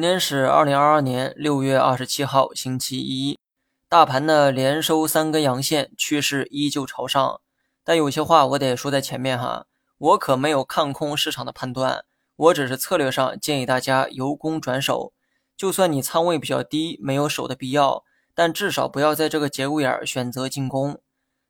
[0.00, 3.38] 今天是二零二二年六月二十七号，星期一。
[3.86, 7.42] 大盘呢连收三根阳线，趋势依旧朝上。
[7.84, 9.66] 但有些话我得说在前面哈，
[9.98, 15.12] 我可没有看空市场的判断，我只是策略上建议大家由攻转守。
[15.54, 18.02] 就算你仓位比较低，没有守的必要，
[18.34, 20.98] 但至少不要在这个节骨眼选择进攻。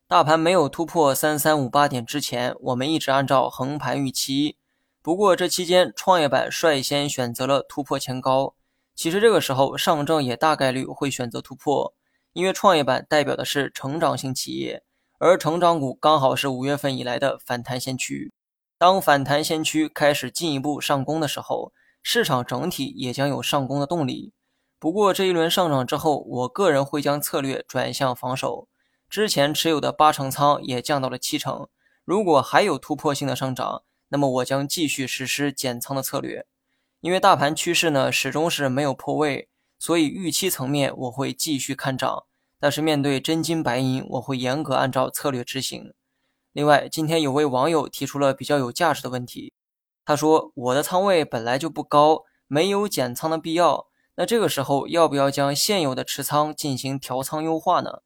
[0.09, 4.57] 大盘没有突破三三五八点之前，我们一直按照横盘预期。
[5.03, 8.53] 不过这期间，创业板率先选择了突破前高。
[8.93, 11.95] 其实这个时候，上证也大概率会选择突破，
[12.33, 14.83] 因为创业板代表的是成长型企业，
[15.17, 18.31] 而成长股刚好是五月份以来的反弹先驱。
[18.77, 24.33] 当反弹先驱开始进一步上攻的时候，市场整体也将有上攻的动力。
[24.77, 28.67] 不过这一轮上涨之后，我个人会将策略转向防守，
[29.09, 31.67] 之前持有的八成仓也降到了七成。
[32.05, 36.45] 如果还有突破性的上涨，那么我将继续实施减仓的策略，
[36.99, 39.47] 因为大盘趋势呢始终是没有破位，
[39.79, 42.25] 所以预期层面我会继续看涨，
[42.59, 45.93] 但是面对真金白银，我会严格按照策略执行。
[46.51, 49.53] 另外，今天有位网友提出了比较有价值的问题，
[50.03, 58.01] 他说我的仓位本来就不高，没有减仓的必要，那这个时候要不要将现有的持仓进行调仓优化呢？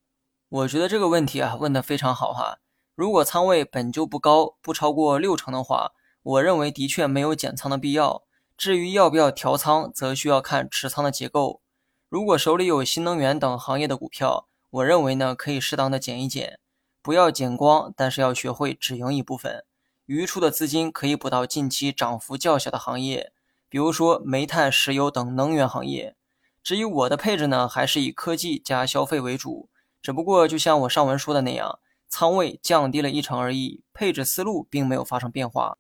[0.50, 2.60] 我觉得这个问题啊问得非常好哈。
[2.96, 5.92] 如果仓位本就不高，不超过六成的话，
[6.24, 8.24] 我认为的确没有减仓的必要。
[8.58, 11.60] 至于要不要调仓，则需要看持仓的结构。
[12.08, 16.58] 如果手里有新能源等行业的股票，我认为呢可以适当的减一减，
[17.02, 19.66] 不要减光，但是要学会止盈一部分。
[20.06, 23.34] 余出的资金可以补到近期涨幅较小的行业，
[23.68, 26.16] 比如说煤炭、石油等能源行业。
[26.64, 29.68] 至于我的配置呢，还是以科技加消费为主，
[30.02, 31.80] 只不过就像我上文说的那样。
[32.08, 35.78] 仓位降低了一成而已，配置思路并没有发生变化。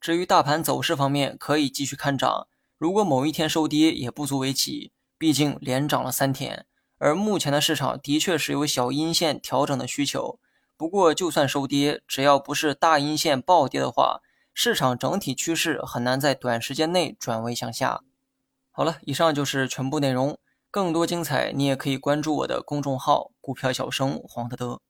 [0.00, 2.48] 至于大盘走势方面，可以继续看涨。
[2.78, 6.66] 如果某一天收跌，也不足为奇，毕竟连涨了三天。
[6.98, 10.38] 而目前的市场的确是有小阴线调整的需求。
[10.76, 14.20] 不过，就算收跌，只要不是大阴线暴跌的话，
[14.54, 18.00] 市场整体趋势很难在短时间内转为向下。
[18.70, 20.38] 好了，以上就是全部内容。
[20.70, 24.80] 更多精彩，你也可以关注我的公众号“股票小生黄德德”。